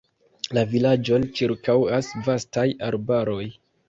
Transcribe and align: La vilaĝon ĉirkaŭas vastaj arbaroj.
La 0.57 0.61
vilaĝon 0.69 1.27
ĉirkaŭas 1.39 2.09
vastaj 2.29 2.65
arbaroj. 2.89 3.45